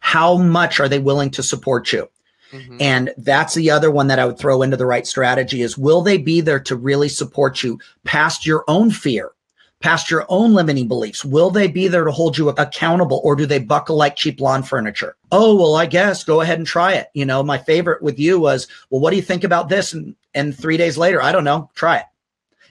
[0.00, 2.08] how much are they willing to support you?
[2.52, 2.78] Mm-hmm.
[2.80, 6.00] And that's the other one that I would throw into the right strategy is will
[6.00, 9.30] they be there to really support you past your own fear?
[9.82, 11.24] Past your own limiting beliefs?
[11.24, 14.62] Will they be there to hold you accountable or do they buckle like cheap lawn
[14.62, 15.16] furniture?
[15.30, 17.08] Oh, well, I guess go ahead and try it.
[17.14, 19.92] You know, my favorite with you was, well, what do you think about this?
[19.92, 22.06] And, and three days later, I don't know, try it.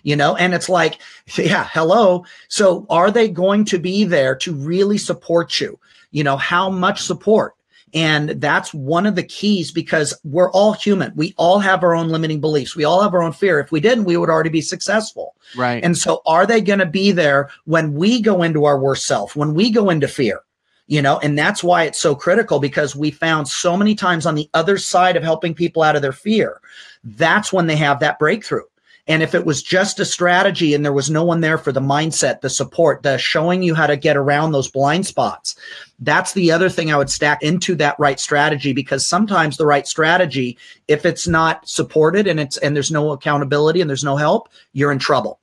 [0.03, 0.99] You know, and it's like,
[1.37, 2.25] yeah, hello.
[2.47, 5.79] So are they going to be there to really support you?
[6.11, 7.55] You know, how much support?
[7.93, 11.11] And that's one of the keys because we're all human.
[11.15, 12.75] We all have our own limiting beliefs.
[12.75, 13.59] We all have our own fear.
[13.59, 15.35] If we didn't, we would already be successful.
[15.55, 15.83] Right.
[15.83, 19.35] And so are they going to be there when we go into our worst self,
[19.35, 20.41] when we go into fear?
[20.87, 24.35] You know, and that's why it's so critical because we found so many times on
[24.35, 26.59] the other side of helping people out of their fear,
[27.03, 28.63] that's when they have that breakthrough.
[29.07, 31.81] And if it was just a strategy and there was no one there for the
[31.81, 35.55] mindset, the support, the showing you how to get around those blind spots,
[35.99, 39.87] that's the other thing I would stack into that right strategy because sometimes the right
[39.87, 44.49] strategy, if it's not supported and it's and there's no accountability and there's no help,
[44.73, 45.39] you're in trouble.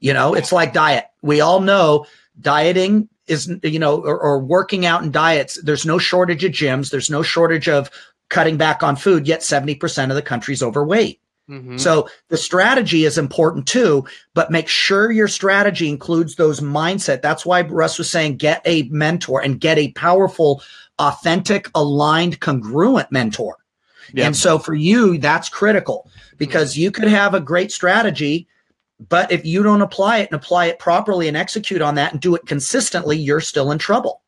[0.00, 1.06] You know, it's like diet.
[1.22, 2.06] We all know
[2.40, 5.60] dieting is you know or, or working out and diets.
[5.62, 6.90] There's no shortage of gyms.
[6.90, 7.90] There's no shortage of
[8.28, 9.28] cutting back on food.
[9.28, 11.20] Yet 70% of the country's overweight.
[11.50, 11.78] Mm-hmm.
[11.78, 17.22] So the strategy is important too, but make sure your strategy includes those mindset.
[17.22, 20.62] That's why Russ was saying get a mentor and get a powerful,
[21.00, 23.56] authentic, aligned, congruent mentor.
[24.16, 28.48] And so for you, that's critical because you could have a great strategy,
[29.08, 32.20] but if you don't apply it and apply it properly and execute on that and
[32.20, 34.22] do it consistently, you're still in trouble.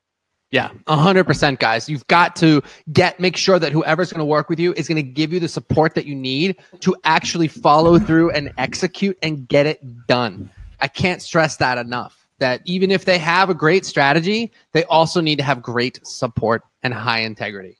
[0.53, 1.89] Yeah, 100% guys.
[1.89, 2.63] You've got to
[2.93, 5.41] get make sure that whoever's going to work with you is going to give you
[5.41, 10.51] the support that you need to actually follow through and execute and get it done.
[10.81, 12.27] I can't stress that enough.
[12.39, 16.63] That even if they have a great strategy, they also need to have great support
[16.83, 17.79] and high integrity.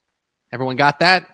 [0.51, 1.27] Everyone got that?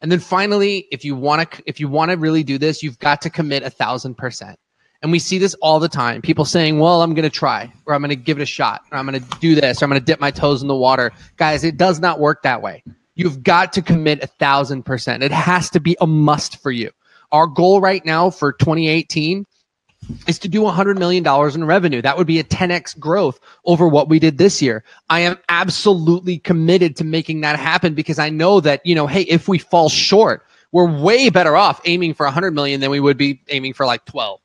[0.00, 2.98] And then finally, if you want to if you want to really do this, you've
[2.98, 4.58] got to commit a thousand percent.
[5.02, 6.22] And we see this all the time.
[6.22, 8.82] People saying, well, I'm going to try, or I'm going to give it a shot,
[8.92, 10.76] or I'm going to do this, or I'm going to dip my toes in the
[10.76, 11.12] water.
[11.36, 12.84] Guys, it does not work that way.
[13.16, 15.22] You've got to commit a thousand percent.
[15.22, 16.90] It has to be a must for you.
[17.32, 19.44] Our goal right now for 2018
[20.26, 22.02] is to do $100 million in revenue.
[22.02, 24.84] That would be a 10x growth over what we did this year.
[25.10, 29.22] I am absolutely committed to making that happen because I know that, you know, hey,
[29.22, 33.16] if we fall short, we're way better off aiming for 100 million than we would
[33.16, 34.40] be aiming for like 12.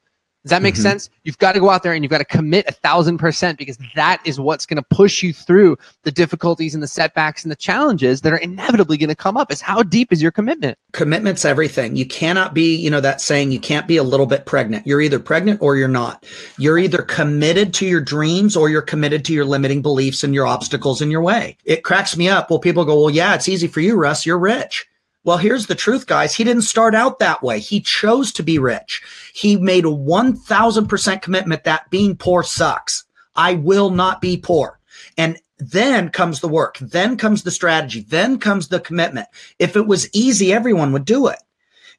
[0.48, 0.84] Does that make mm-hmm.
[0.84, 1.10] sense?
[1.24, 3.78] You've got to go out there and you've got to commit a thousand percent because
[3.96, 7.56] that is what's going to push you through the difficulties and the setbacks and the
[7.58, 9.52] challenges that are inevitably going to come up.
[9.52, 10.78] Is how deep is your commitment?
[10.94, 11.98] Commitment's everything.
[11.98, 14.88] You cannot be, you know, that saying, you can't be a little bit pregnant.
[14.88, 16.26] You're either pregnant or you're not.
[16.58, 20.48] You're either committed to your dreams or you're committed to your limiting beliefs and your
[20.48, 21.58] obstacles in your way.
[21.66, 22.50] It cracks me up.
[22.50, 24.26] Well, people go, well, yeah, it's easy for you, Russ.
[24.26, 24.88] You're rich.
[25.28, 26.34] Well, here's the truth, guys.
[26.34, 27.60] He didn't start out that way.
[27.60, 29.04] He chose to be rich.
[29.34, 33.04] He made a 1000% commitment that being poor sucks.
[33.36, 34.80] I will not be poor.
[35.18, 36.78] And then comes the work.
[36.80, 38.06] Then comes the strategy.
[38.08, 39.28] Then comes the commitment.
[39.60, 41.40] If it was easy, everyone would do it.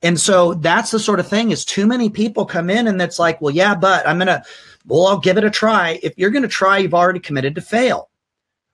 [0.00, 3.18] And so that's the sort of thing is too many people come in and it's
[3.18, 4.42] like, well, yeah, but I'm going to,
[4.86, 6.00] well, I'll give it a try.
[6.02, 8.08] If you're going to try, you've already committed to fail.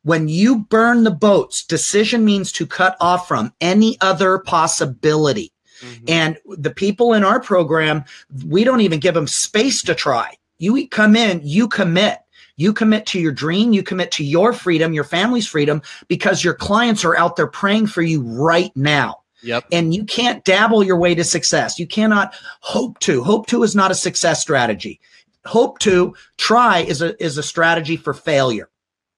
[0.05, 5.53] When you burn the boats, decision means to cut off from any other possibility.
[5.81, 6.05] Mm-hmm.
[6.09, 8.05] And the people in our program,
[8.47, 10.37] we don't even give them space to try.
[10.59, 12.19] You come in, you commit.
[12.57, 16.55] You commit to your dream, you commit to your freedom, your family's freedom, because your
[16.55, 19.23] clients are out there praying for you right now.
[19.43, 19.65] Yep.
[19.73, 21.79] And you can't dabble your way to success.
[21.79, 23.25] You cannot hope to.
[23.25, 25.01] Hope to is not a success strategy.
[25.45, 28.71] Hope to try is a is a strategy for failure.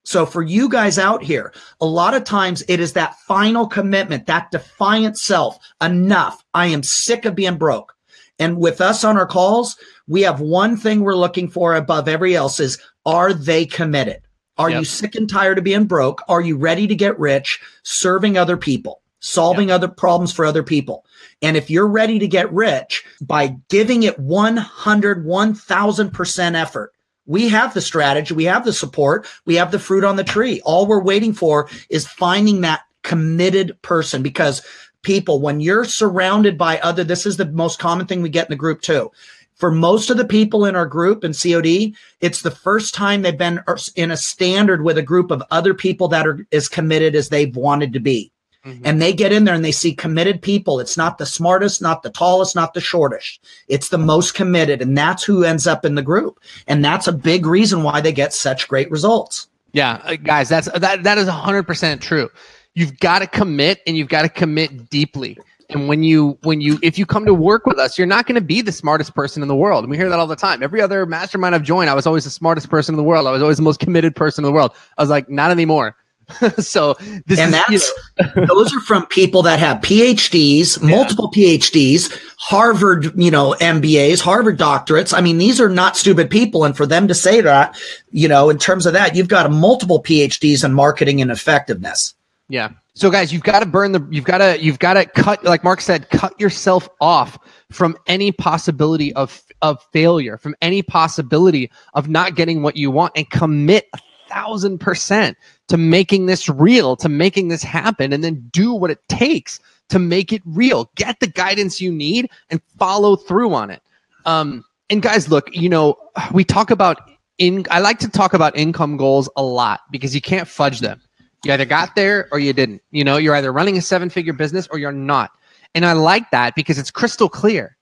[0.06, 4.26] So for you guys out here, a lot of times it is that final commitment,
[4.26, 5.58] that defiant self.
[5.82, 6.44] Enough.
[6.54, 7.92] I am sick of being broke.
[8.38, 12.36] And with us on our calls, we have one thing we're looking for above every
[12.36, 14.22] else is are they committed?
[14.58, 14.78] Are yep.
[14.78, 16.22] you sick and tired of being broke?
[16.28, 19.74] Are you ready to get rich serving other people, solving yep.
[19.74, 21.04] other problems for other people?
[21.42, 26.92] And if you're ready to get rich by giving it 100, 1000% effort,
[27.26, 30.60] we have the strategy, we have the support, we have the fruit on the tree.
[30.64, 34.62] All we're waiting for is finding that committed person because
[35.02, 38.52] people, when you're surrounded by other, this is the most common thing we get in
[38.52, 39.10] the group too
[39.56, 43.36] for most of the people in our group in COD, it's the first time they've
[43.36, 43.60] been
[43.96, 47.56] in a standard with a group of other people that are as committed as they've
[47.56, 48.30] wanted to be.
[48.66, 48.82] Mm-hmm.
[48.84, 50.80] And they get in there and they see committed people.
[50.80, 53.38] It's not the smartest, not the tallest, not the shortest.
[53.68, 54.82] It's the most committed.
[54.82, 56.40] And that's who ends up in the group.
[56.66, 59.46] And that's a big reason why they get such great results.
[59.72, 62.30] Yeah, uh, guys, that's that that is 100% true.
[62.74, 65.38] You've got to commit and you've got to commit deeply.
[65.70, 68.36] And when you when you if you come to work with us, you're not going
[68.36, 69.84] to be the smartest person in the world.
[69.84, 70.62] And we hear that all the time.
[70.62, 73.26] Every other mastermind I've joined, I was always the smartest person in the world.
[73.26, 74.72] I was always the most committed person in the world.
[74.96, 75.96] I was like, not anymore.
[76.58, 76.94] so
[77.26, 80.88] this and is, that's you know, those are from people that have PhDs, yeah.
[80.88, 85.16] multiple PhDs, Harvard, you know, MBAs, Harvard doctorates.
[85.16, 86.64] I mean, these are not stupid people.
[86.64, 90.02] And for them to say that, you know, in terms of that, you've got multiple
[90.02, 92.14] PhDs in marketing and effectiveness.
[92.48, 92.70] Yeah.
[92.94, 95.62] So guys, you've got to burn the you've got to you've got to cut like
[95.62, 97.38] Mark said, cut yourself off
[97.70, 103.12] from any possibility of of failure, from any possibility of not getting what you want
[103.14, 103.98] and commit a
[104.30, 105.36] thousand percent
[105.68, 109.98] to making this real, to making this happen, and then do what it takes to
[109.98, 110.90] make it real.
[110.96, 113.82] Get the guidance you need and follow through on it.
[114.24, 115.96] Um, and guys, look, you know,
[116.32, 120.20] we talk about in I like to talk about income goals a lot because you
[120.20, 121.00] can't fudge them
[121.46, 122.82] you either got there or you didn't.
[122.90, 125.30] You know, you're either running a seven figure business or you're not.
[125.74, 127.76] And I like that because it's crystal clear.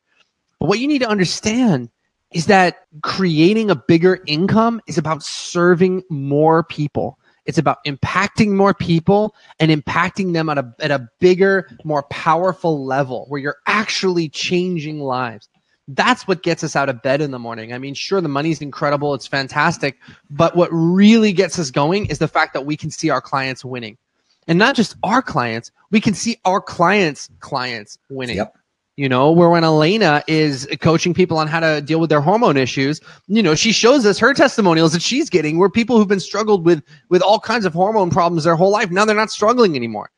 [0.61, 1.89] But what you need to understand
[2.33, 7.19] is that creating a bigger income is about serving more people.
[7.47, 12.85] It's about impacting more people and impacting them at a, at a bigger, more powerful
[12.85, 15.49] level where you're actually changing lives
[15.89, 17.73] that's what gets us out of bed in the morning.
[17.73, 19.99] I mean, sure, the money's incredible, it's fantastic,
[20.31, 23.65] but what really gets us going is the fact that we can see our clients
[23.65, 23.99] winning.
[24.47, 28.37] And not just our clients, we can see our clients' clients winning.
[28.37, 28.57] Yep.
[28.97, 32.57] You know, where when Elena is coaching people on how to deal with their hormone
[32.57, 36.21] issues, you know, she shows us her testimonials that she's getting where people who've been
[36.21, 39.75] struggled with with all kinds of hormone problems their whole life, now they're not struggling
[39.75, 40.11] anymore.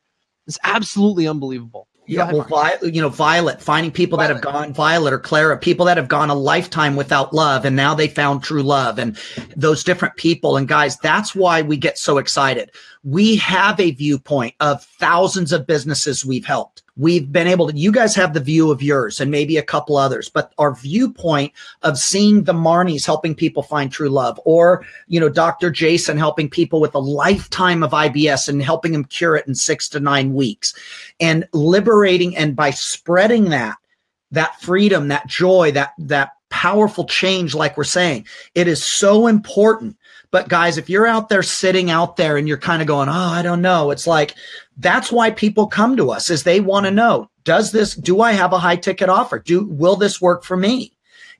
[0.45, 1.87] It's absolutely unbelievable.
[2.09, 4.41] Yeah, well, Vi- you know, Violet, finding people Violet.
[4.41, 7.75] that have gone, Violet or Clara, people that have gone a lifetime without love and
[7.75, 9.17] now they found true love and
[9.57, 10.55] those different people.
[10.55, 12.71] And guys, that's why we get so excited.
[13.03, 17.91] We have a viewpoint of thousands of businesses we've helped we've been able to, you
[17.91, 21.97] guys have the view of yours and maybe a couple others, but our viewpoint of
[21.97, 25.69] seeing the Marnies helping people find true love or, you know, Dr.
[25.69, 29.87] Jason helping people with a lifetime of IBS and helping them cure it in six
[29.89, 30.73] to nine weeks
[31.19, 33.77] and liberating and by spreading that,
[34.31, 39.96] that freedom, that joy, that, that powerful change, like we're saying, it is so important
[40.31, 43.11] but guys, if you're out there sitting out there and you're kind of going, Oh,
[43.11, 43.91] I don't know.
[43.91, 44.35] It's like,
[44.77, 48.33] that's why people come to us is they want to know, does this, do I
[48.33, 49.39] have a high ticket offer?
[49.39, 50.93] Do, will this work for me?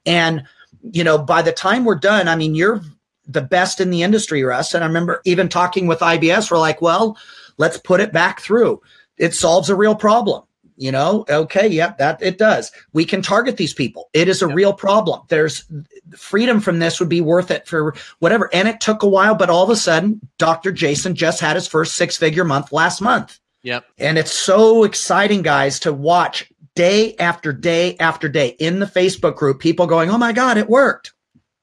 [0.05, 0.43] And,
[0.91, 2.81] you know, by the time we're done, I mean, you're
[3.27, 4.73] the best in the industry, Russ.
[4.73, 7.17] And I remember even talking with IBS, we're like, well,
[7.57, 8.81] let's put it back through.
[9.17, 10.43] It solves a real problem
[10.77, 14.47] you know okay yep that it does we can target these people it is a
[14.47, 14.55] yep.
[14.55, 15.65] real problem there's
[16.15, 18.49] freedom from this would be worth it for whatever.
[18.53, 21.67] And it took a while but all of a sudden dr jason just had his
[21.67, 23.39] first six figure month last month.
[23.63, 23.85] Yep.
[23.97, 29.35] And it's so exciting guys to watch day after day after day in the facebook
[29.35, 31.13] group people going oh my god it worked.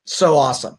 [0.06, 0.78] So awesome.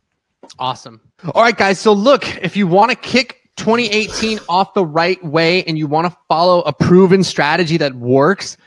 [0.59, 1.01] Awesome.
[1.33, 5.63] All right guys so look if you want to kick 2018 off the right way
[5.63, 8.57] and you want to follow a proven strategy that works,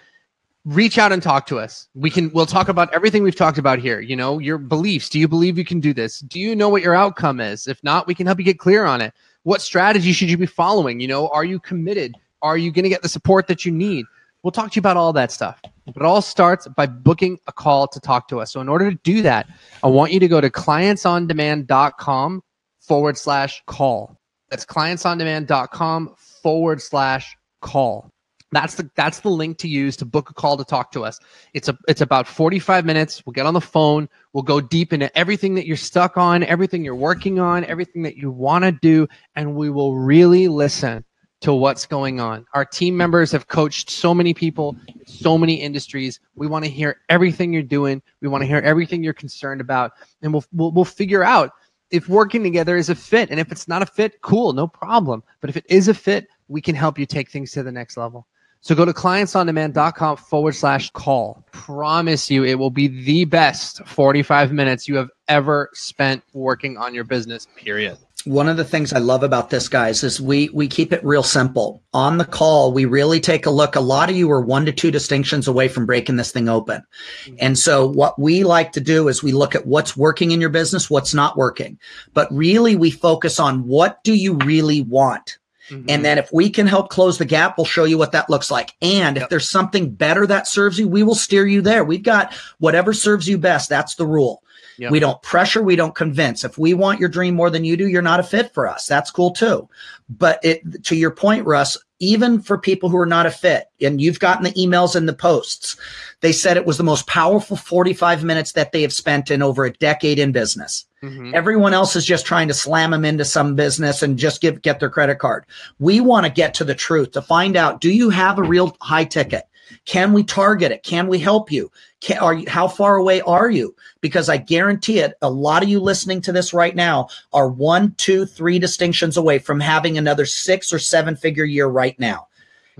[0.68, 1.88] reach out and talk to us.
[1.94, 5.08] We can we'll talk about everything we've talked about here, you know, your beliefs.
[5.08, 6.20] Do you believe you can do this?
[6.20, 7.66] Do you know what your outcome is?
[7.66, 9.14] If not, we can help you get clear on it.
[9.44, 11.00] What strategy should you be following?
[11.00, 12.16] You know, are you committed?
[12.42, 14.04] Are you going to get the support that you need?
[14.42, 15.60] We'll talk to you about all that stuff.
[15.86, 18.52] But it all starts by booking a call to talk to us.
[18.52, 19.48] So in order to do that,
[19.82, 22.42] I want you to go to clientsondemand.com
[22.80, 24.20] forward slash call.
[24.50, 28.12] That's clientsondemand.com forward slash call.
[28.50, 31.18] That's the that's the link to use to book a call to talk to us.
[31.52, 33.22] It's a it's about 45 minutes.
[33.26, 34.08] We'll get on the phone.
[34.32, 38.16] We'll go deep into everything that you're stuck on, everything you're working on, everything that
[38.16, 41.04] you want to do, and we will really listen
[41.40, 42.46] to what's going on.
[42.54, 44.76] Our team members have coached so many people,
[45.06, 46.18] so many industries.
[46.34, 48.02] We want to hear everything you're doing.
[48.20, 49.92] We want to hear everything you're concerned about,
[50.22, 51.52] and we'll we'll, we'll figure out
[51.90, 53.30] if working together is a fit.
[53.30, 55.22] And if it's not a fit, cool, no problem.
[55.40, 57.96] But if it is a fit, we can help you take things to the next
[57.96, 58.26] level.
[58.60, 61.44] So go to clientsondemand.com forward slash call.
[61.52, 66.94] Promise you it will be the best 45 minutes you have ever spent working on
[66.94, 67.98] your business, period.
[68.24, 71.22] One of the things I love about this, guys, is we we keep it real
[71.22, 71.82] simple.
[71.94, 73.76] On the call, we really take a look.
[73.76, 76.82] A lot of you are one to two distinctions away from breaking this thing open.
[77.24, 77.36] Mm-hmm.
[77.38, 80.50] And so what we like to do is we look at what's working in your
[80.50, 81.78] business, what's not working.
[82.12, 85.38] But really we focus on what do you really want?
[85.70, 85.90] Mm-hmm.
[85.90, 88.50] And then if we can help close the gap, we'll show you what that looks
[88.50, 88.74] like.
[88.82, 89.24] And yep.
[89.24, 91.84] if there's something better that serves you, we will steer you there.
[91.84, 93.68] We've got whatever serves you best.
[93.68, 94.42] That's the rule.
[94.78, 94.92] Yep.
[94.92, 96.44] We don't pressure, we don't convince.
[96.44, 98.86] If we want your dream more than you do, you're not a fit for us.
[98.86, 99.68] That's cool too.
[100.08, 104.00] But it, to your point, Russ, even for people who are not a fit, and
[104.00, 105.76] you've gotten the emails and the posts,
[106.20, 109.64] they said it was the most powerful 45 minutes that they have spent in over
[109.64, 110.86] a decade in business.
[111.02, 111.34] Mm-hmm.
[111.34, 114.80] Everyone else is just trying to slam them into some business and just give get
[114.80, 115.44] their credit card.
[115.78, 118.76] We want to get to the truth to find out do you have a real
[118.80, 119.44] high ticket?
[119.84, 120.82] Can we target it?
[120.82, 121.70] Can we help you?
[122.00, 123.74] Can, are you, how far away are you?
[124.00, 127.94] Because I guarantee it, a lot of you listening to this right now are one,
[127.96, 132.28] two, three distinctions away from having another six or seven figure year right now.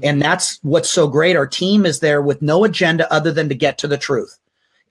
[0.02, 1.36] And that's what's so great.
[1.36, 4.38] Our team is there with no agenda other than to get to the truth.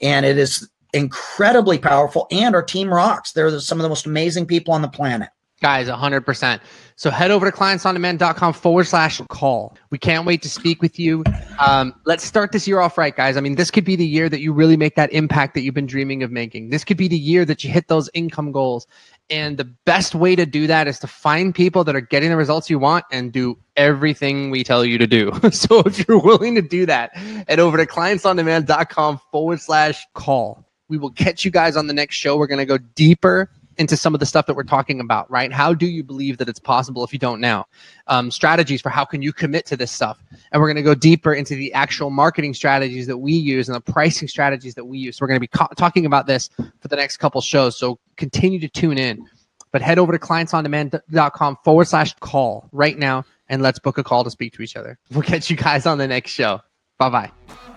[0.01, 2.27] And it is incredibly powerful.
[2.31, 3.31] And our team rocks.
[3.31, 5.29] They're some of the most amazing people on the planet.
[5.61, 6.59] Guys, 100%.
[6.97, 9.77] So head over to clientsondemand.com forward slash call.
[9.91, 11.23] We can't wait to speak with you.
[11.59, 13.37] Um, let's start this year off right, guys.
[13.37, 15.75] I mean, this could be the year that you really make that impact that you've
[15.75, 16.71] been dreaming of making.
[16.71, 18.87] This could be the year that you hit those income goals.
[19.29, 22.37] And the best way to do that is to find people that are getting the
[22.37, 25.31] results you want and do everything we tell you to do.
[25.51, 30.65] so if you're willing to do that, head over to clientsondemand.com forward slash call.
[30.89, 32.37] We will catch you guys on the next show.
[32.37, 35.51] We're going to go deeper into some of the stuff that we're talking about, right?
[35.51, 37.65] How do you believe that it's possible if you don't now?
[38.07, 40.21] Um, strategies for how can you commit to this stuff?
[40.51, 43.75] And we're going to go deeper into the actual marketing strategies that we use and
[43.75, 45.17] the pricing strategies that we use.
[45.17, 46.49] So we're going to be co- talking about this
[46.79, 47.77] for the next couple shows.
[47.77, 49.25] So continue to tune in.
[49.71, 54.23] But head over to clientsondemand.com forward slash call right now and let's book a call
[54.23, 54.97] to speak to each other.
[55.11, 56.61] We'll catch you guys on the next show.
[56.97, 57.76] Bye bye.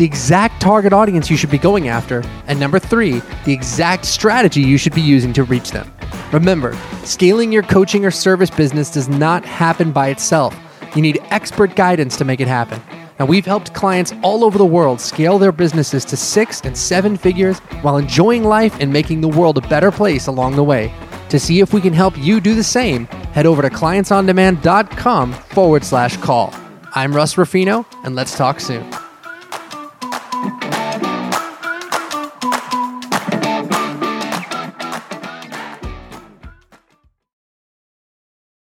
[0.00, 4.62] the exact target audience you should be going after, and number three, the exact strategy
[4.62, 5.92] you should be using to reach them.
[6.32, 6.74] Remember,
[7.04, 10.58] scaling your coaching or service business does not happen by itself.
[10.96, 12.80] You need expert guidance to make it happen.
[13.18, 17.18] Now, we've helped clients all over the world scale their businesses to six and seven
[17.18, 20.90] figures while enjoying life and making the world a better place along the way.
[21.28, 25.84] To see if we can help you do the same, head over to clientsondemand.com forward
[25.84, 26.54] slash call.
[26.94, 28.90] I'm Russ Ruffino, and let's talk soon.